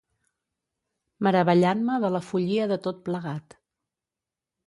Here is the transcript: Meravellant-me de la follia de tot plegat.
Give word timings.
Meravellant-me 1.27 1.99
de 2.05 2.11
la 2.15 2.23
follia 2.29 2.67
de 2.73 2.79
tot 2.87 3.05
plegat. 3.09 3.59